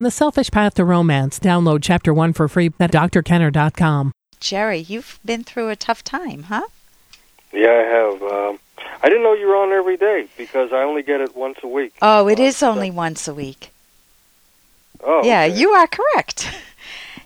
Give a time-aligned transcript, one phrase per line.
[0.00, 1.40] The Selfish Path to Romance.
[1.40, 4.12] Download Chapter 1 for free at drkenner.com.
[4.38, 6.62] Jerry, you've been through a tough time, huh?
[7.52, 8.22] Yeah, I have.
[8.22, 8.58] Um,
[9.02, 11.66] I didn't know you were on every day because I only get it once a
[11.66, 11.94] week.
[12.00, 13.70] Oh, it Uh, is so- only once a week.
[15.02, 15.56] Oh, yeah, okay.
[15.58, 16.48] you are correct.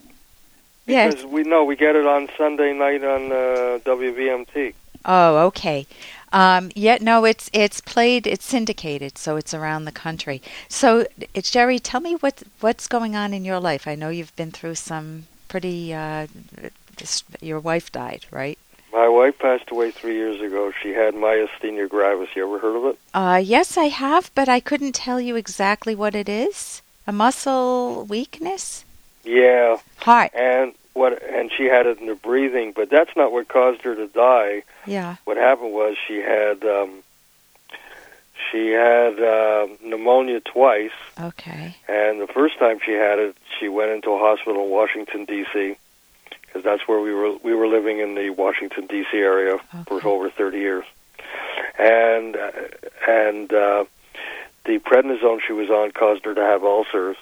[0.86, 1.09] yeah.
[1.11, 4.73] Because we know we get it on Sunday night on uh, WVMT.
[5.05, 5.87] Oh, okay.
[6.32, 10.41] Um, yeah, no, it's it's played, it's syndicated, so it's around the country.
[10.68, 13.86] So, it's Jerry, tell me what what's going on in your life.
[13.86, 15.93] I know you've been through some pretty.
[15.93, 16.26] Uh,
[16.96, 18.59] dis- your wife died, right?
[18.95, 20.73] My wife passed away three years ago.
[20.82, 22.29] She had myasthenia gravis.
[22.37, 22.98] You ever heard of it?
[23.14, 26.81] Uh, yes, I have, but I couldn't tell you exactly what it is.
[27.07, 28.84] A muscle weakness,
[29.25, 30.31] Yeah, heart.
[30.34, 31.23] and what?
[31.23, 34.62] And she had it in her breathing, but that's not what caused her to die.
[34.87, 35.17] Yeah.
[35.25, 37.03] What happened was she had um,
[38.51, 40.91] she had uh, pneumonia twice.
[41.20, 41.77] Okay.
[41.89, 45.77] And the first time she had it, she went into a hospital in Washington D.C.
[46.43, 47.37] because that's where we were.
[47.39, 49.17] We were living in the Washington D.C.
[49.17, 50.84] area for over 30 years,
[51.79, 52.51] and uh,
[53.09, 53.84] and uh,
[54.65, 57.17] the prednisone she was on caused her to have ulcers.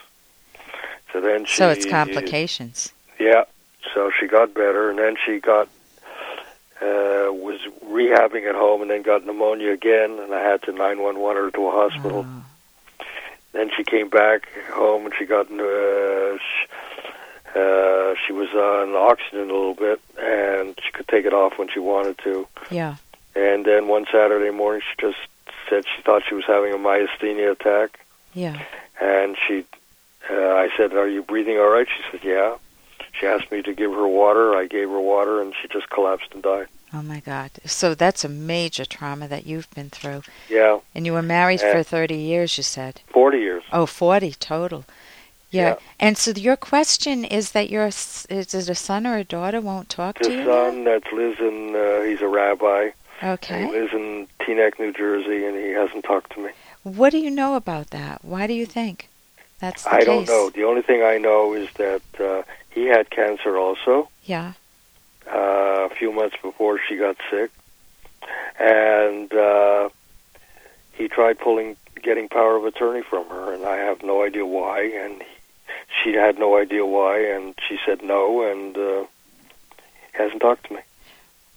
[1.12, 1.57] So then she.
[1.57, 2.93] So it's complications.
[3.19, 3.45] Yeah.
[4.31, 5.67] She got better, and then she got
[6.81, 11.42] uh, was rehabbing at home, and then got pneumonia again, and I had to 911
[11.42, 12.25] her to a hospital.
[12.28, 12.45] Oh.
[13.53, 16.69] Then she came back home and she got uh, sh-
[17.56, 21.69] uh, she was on oxygen a little bit and she could take it off when
[21.69, 22.47] she wanted to.
[22.70, 22.94] Yeah.
[23.34, 25.19] And then one Saturday morning she just
[25.69, 27.98] said she thought she was having a myasthenia attack
[28.34, 28.62] Yeah.
[29.00, 29.65] and she
[30.31, 32.55] uh, I said, "Are you breathing all right?" She said, "Yeah."
[33.21, 34.57] She asked me to give her water.
[34.57, 36.69] I gave her water and she just collapsed and died.
[36.95, 37.51] Oh my God.
[37.67, 40.23] So that's a major trauma that you've been through.
[40.49, 41.73] Yeah, And you were married Yeah.
[41.73, 43.03] for 30 years, you said.
[43.09, 43.62] 40 years.
[43.73, 44.85] Oh, 40 total.
[45.51, 45.62] Yeah.
[45.69, 45.77] Yeah.
[46.01, 49.89] And so your question is that your is it a son or a daughter won't
[49.91, 50.45] talk His to you?
[50.45, 52.84] The son that lives in uh, he's a rabbi.
[52.87, 52.91] now?
[53.21, 53.71] He Okay.
[53.71, 56.50] lives in Teaneck, New Jersey, and he hasn't talked to me.
[56.84, 58.25] What do you know about that?
[58.25, 59.09] Why do you think
[59.61, 60.06] that's the I case?
[60.06, 60.49] don't know.
[60.50, 64.53] The only thing I know is that uh, he had cancer also Yeah.
[65.26, 67.50] uh, a few months before she got sick,
[68.58, 69.88] and uh,
[70.92, 74.82] he tried pulling, getting power of attorney from her, and I have no idea why,
[74.82, 75.28] and he,
[76.03, 79.04] she had no idea why, and she said no, and uh,
[80.12, 80.81] hasn't talked to me.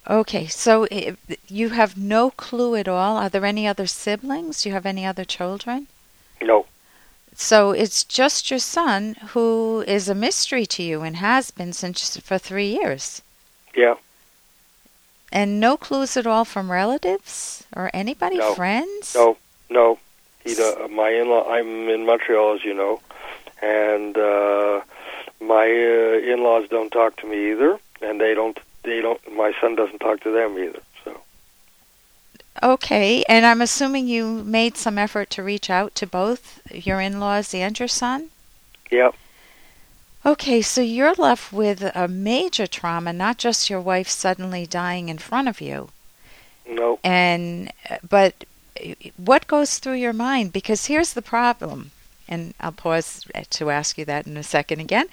[0.09, 0.47] Okay.
[0.47, 0.88] So
[1.47, 3.16] you have no clue at all.
[3.18, 4.62] Are there any other siblings?
[4.62, 5.88] Do you have any other children?
[7.36, 12.18] So it's just your son who is a mystery to you and has been since
[12.18, 13.22] for three years.
[13.76, 13.96] yeah,
[15.32, 18.54] And no clues at all from relatives or anybody, No.
[18.54, 19.16] friends?
[19.16, 19.38] no,
[19.70, 20.00] no.
[20.44, 21.50] He, uh, my in-law.
[21.50, 23.00] I'm in Montreal, as you know,
[23.62, 24.82] and uh,
[25.40, 28.60] my uh, in-laws don't talk to me either, and they don't.
[28.84, 29.20] They don't.
[29.34, 30.82] My son doesn't talk to them either.
[32.63, 37.19] Okay, and I'm assuming you made some effort to reach out to both your in
[37.19, 38.29] laws and your son?
[38.90, 39.16] Yep.
[40.25, 45.18] Okay, so you're left with a major trauma, not just your wife suddenly dying in
[45.18, 45.90] front of you.
[46.66, 47.00] no.
[47.03, 47.74] And
[48.07, 48.46] but
[49.18, 51.91] what goes through your mind because here's the problem
[52.30, 55.07] and I'll pause to ask you that in a second again.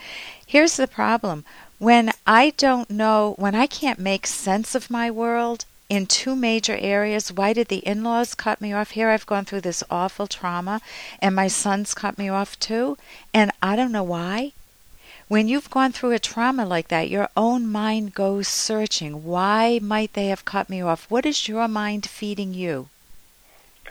[0.47, 1.45] Here's the problem.
[1.79, 6.77] When I don't know, when I can't make sense of my world in two major
[6.77, 8.93] areas, why did the in laws cut me off?
[8.93, 10.81] Here I've gone through this awful trauma,
[11.19, 12.97] and my sons cut me off too,
[13.35, 14.53] and I don't know why.
[15.27, 19.25] When you've gone through a trauma like that, your own mind goes searching.
[19.25, 21.11] Why might they have cut me off?
[21.11, 22.89] What is your mind feeding you?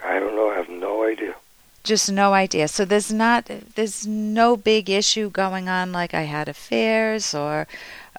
[0.02, 0.50] I don't know.
[0.50, 1.34] I have no idea.
[1.82, 2.68] Just no idea.
[2.68, 7.66] So there's not there's no big issue going on like I had affairs or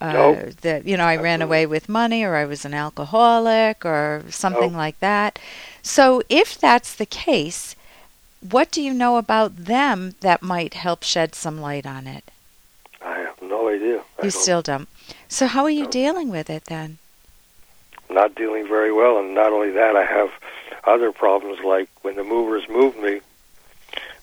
[0.01, 0.35] uh, No.
[0.61, 4.71] that you know I ran away with money or I was an alcoholic or something
[4.73, 4.77] No.
[4.77, 5.39] like that.
[5.83, 7.75] So if that's the case,
[8.41, 12.23] what do you know about them that might help shed some light on it?
[13.01, 13.99] I have no idea.
[14.19, 14.89] I You don't- still don't.
[15.29, 15.89] So how are you No.
[15.91, 16.97] dealing with it then?
[18.09, 20.31] not dealing very well, and not only that, I have
[20.83, 23.21] other problems like when the movers moved me.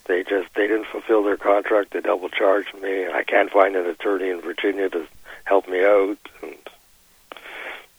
[0.04, 1.92] They just they didn't fulfill their contract.
[1.92, 5.06] They double charged me, and I can't find an attorney in Virginia to
[5.48, 6.18] help me out.
[6.42, 6.56] And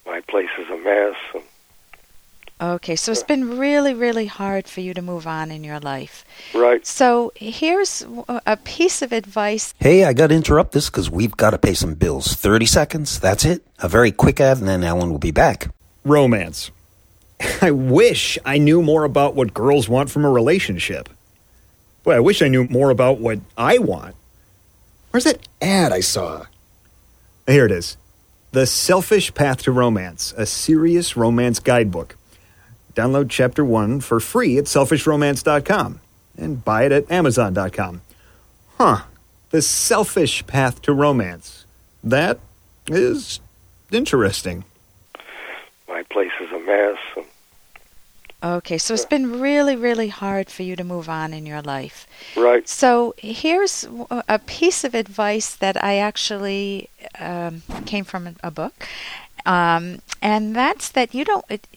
[0.05, 1.15] my place is a mess.
[1.33, 1.43] And
[2.61, 6.25] Okay, so it's been really, really hard for you to move on in your life.
[6.53, 9.73] right, So here's a piece of advice.
[9.79, 12.33] Hey, I got to interrupt this because we've got to pay some bills.
[12.33, 13.65] 30 seconds, that's it.
[13.79, 15.73] A very quick ad, and then Ellen will be back.
[16.03, 16.69] Romance.
[17.61, 21.07] I wish I knew more about what girls want from a relationship.
[22.03, 24.15] Boy, I wish I knew more about what I want.
[25.11, 26.45] Where's that ad I saw?
[27.49, 27.97] Here it is
[28.51, 32.15] The Selfish Path to Romance, a serious romance guidebook.
[32.93, 35.99] Download chapter one for free at selfishromance.com
[36.37, 38.01] and buy it at amazon.com.
[38.77, 39.01] Huh.
[39.49, 41.65] The Selfish Path to Romance.
[42.03, 42.39] That
[42.85, 43.39] is
[43.91, 44.63] interesting.
[45.87, 47.25] My place is a mess.
[48.41, 52.07] Okay, so it's been really, really hard for you to move on in your life.
[52.37, 52.67] right.
[52.69, 56.89] So here's a piece of advice that I actually
[57.19, 58.87] um, came from a- book,
[59.45, 61.45] um, and that's that you don't.
[61.49, 61.67] It,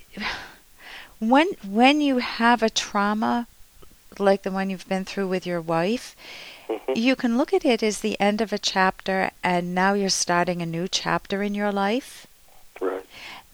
[1.18, 3.48] when when you have a trauma
[4.18, 6.14] like the one you've been through with your wife,
[6.94, 10.62] you can look at it as the end of a chapter, and now you're starting
[10.62, 12.26] a new chapter in your life.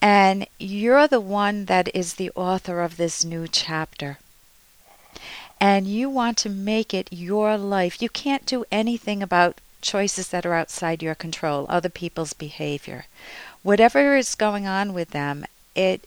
[0.01, 4.17] And you're the one that is the author of this new chapter.
[5.59, 8.01] And you want to make it your life.
[8.01, 13.05] You can't do anything about choices that are outside your control, other people's behavior.
[13.61, 16.05] Whatever is going on with them, it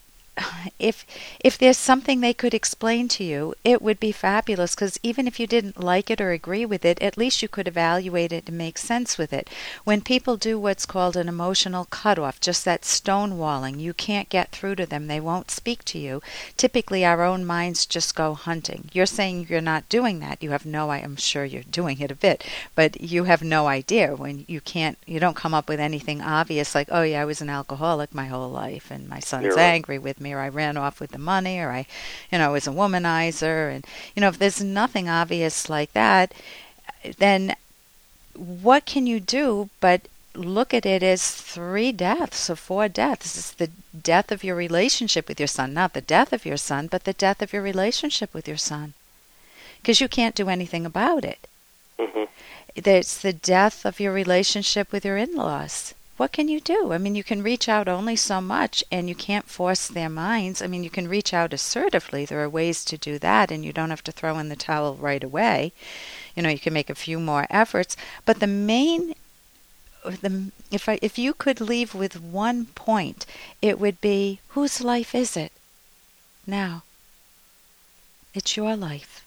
[0.78, 1.04] if
[1.40, 5.38] if there's something they could explain to you, it would be fabulous because even if
[5.38, 8.56] you didn't like it or agree with it, at least you could evaluate it and
[8.56, 9.50] make sense with it.
[9.84, 14.76] When people do what's called an emotional cutoff, just that stonewalling, you can't get through
[14.76, 16.22] to them, they won't speak to you.
[16.56, 18.88] Typically, our own minds just go hunting.
[18.92, 20.42] You're saying you're not doing that.
[20.42, 23.66] You have no I I'm sure you're doing it a bit, but you have no
[23.66, 27.24] idea when you can't you don't come up with anything obvious like, "Oh yeah, I
[27.26, 29.58] was an alcoholic my whole life and my son's right.
[29.58, 31.86] angry with me or I ran off with the money or I,
[32.30, 33.84] you know, was a womanizer and
[34.14, 36.32] you know, if there's nothing obvious like that,
[37.18, 37.56] then
[38.34, 40.02] what can you do but
[40.34, 43.36] look at it as three deaths or four deaths.
[43.36, 46.86] It's the death of your relationship with your son, not the death of your son,
[46.86, 48.94] but the death of your relationship with your son.
[49.80, 51.46] Because you can't do anything about it.
[51.98, 52.24] hmm
[52.74, 55.94] It's the death of your relationship with your in laws.
[56.22, 56.92] What can you do?
[56.92, 60.62] I mean, you can reach out only so much and you can't force their minds.
[60.62, 62.24] I mean, you can reach out assertively.
[62.24, 64.94] There are ways to do that and you don't have to throw in the towel
[64.94, 65.72] right away.
[66.36, 67.96] You know, you can make a few more efforts.
[68.24, 69.16] But the main
[70.04, 73.26] the if I if you could leave with one point,
[73.60, 75.50] it would be whose life is it
[76.46, 76.84] now?
[78.32, 79.24] It's your life.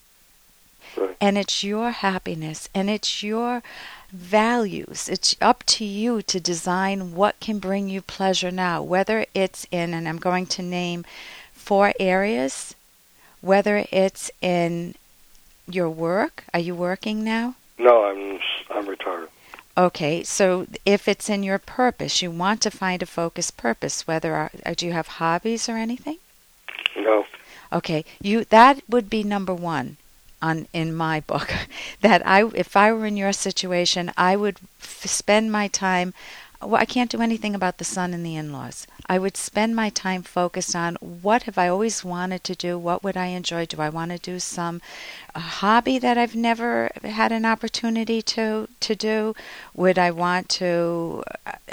[0.98, 1.16] Right.
[1.20, 3.64] And it's your happiness and it's your
[4.12, 5.10] values.
[5.10, 9.94] It's up to you to design what can bring you pleasure now, whether it's in,
[9.94, 11.06] and I'm going to name
[11.54, 12.76] four areas,
[13.42, 14.96] whether it's in
[15.68, 16.44] your work.
[16.54, 17.56] Are you working now?
[17.78, 18.40] No, I'm
[18.70, 19.30] I'm retired.
[19.78, 24.08] Okay, so if it's in your purpose, you want to find a focused purpose.
[24.08, 26.20] Whether are, do you have hobbies or anything?
[26.96, 27.26] No.
[27.74, 29.98] Okay, you that would be number one
[30.46, 31.52] on in my book.
[32.02, 36.14] that I, if I were in your situation, I would f- spend my time.
[36.62, 38.88] Well, I can't do anything about the son and the in-laws.
[39.08, 42.78] I would spend my time focused on what have I always wanted to do.
[42.78, 43.66] What would I enjoy?
[43.66, 44.82] Do I want to do some
[45.36, 49.36] a hobby that I've never had an opportunity to to do?
[49.76, 51.24] Would I want to?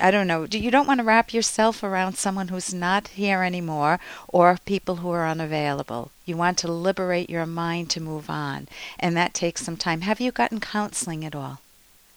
[0.01, 0.47] I don't know.
[0.51, 5.11] You don't want to wrap yourself around someone who's not here anymore or people who
[5.11, 6.11] are unavailable.
[6.27, 8.69] You want to liberate your mind to move on,
[8.99, 10.03] and that takes some time.
[10.03, 11.61] Have you gotten counseling at all?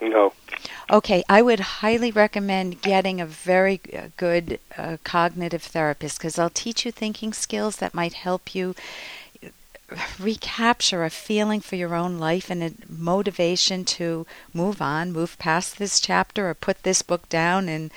[0.02, 0.34] No.
[0.90, 6.50] Okay, I would highly recommend getting a very uh, good uh, cognitive therapist because they'll
[6.52, 8.76] teach you thinking skills that might help you
[10.20, 15.78] recapture a feeling for your own life and a motivation to move on, move past
[15.78, 17.92] this chapter, or put this book down and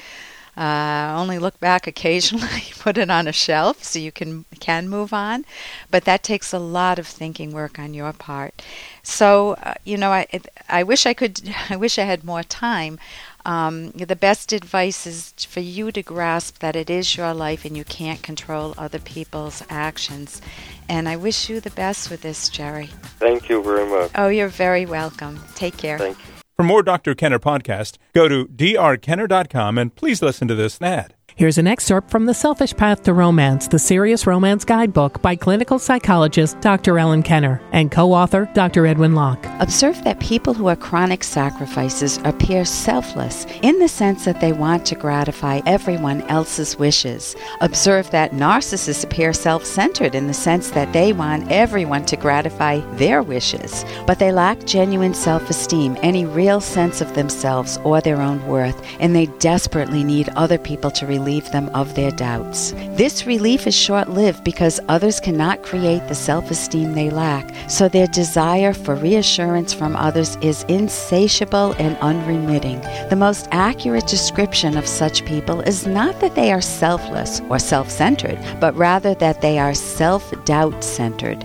[0.58, 5.12] uh, only look back occasionally, put it on a shelf so you can can move
[5.12, 5.44] on.
[5.88, 8.60] But that takes a lot of thinking work on your part.
[9.04, 10.26] So uh, you know, I
[10.68, 11.54] I wish I could.
[11.70, 12.98] I wish I had more time.
[13.46, 17.76] Um, the best advice is for you to grasp that it is your life and
[17.76, 20.42] you can't control other people's actions.
[20.88, 22.90] And I wish you the best with this, Jerry.
[23.18, 24.10] Thank you very much.
[24.16, 25.40] Oh, you're very welcome.
[25.54, 25.98] Take care.
[25.98, 26.37] Thank you.
[26.58, 27.14] For more Dr.
[27.14, 31.14] Kenner podcast, go to drkenner.com and please listen to this ad.
[31.38, 35.78] Here's an excerpt from The Selfish Path to Romance, the Serious Romance Guidebook by clinical
[35.78, 36.98] psychologist Dr.
[36.98, 38.88] Ellen Kenner and co author Dr.
[38.88, 39.46] Edwin Locke.
[39.60, 44.84] Observe that people who are chronic sacrifices appear selfless in the sense that they want
[44.86, 47.36] to gratify everyone else's wishes.
[47.60, 52.80] Observe that narcissists appear self centered in the sense that they want everyone to gratify
[52.96, 58.20] their wishes, but they lack genuine self esteem, any real sense of themselves or their
[58.20, 62.72] own worth, and they desperately need other people to release relieve them of their doubts.
[62.96, 67.86] This relief is short lived because others cannot create the self esteem they lack, so
[67.86, 72.80] their desire for reassurance from others is insatiable and unremitting.
[73.10, 77.90] The most accurate description of such people is not that they are selfless or self
[77.90, 81.44] centered, but rather that they are self doubt centered.